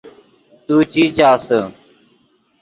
[0.65, 1.59] تو چی چاسے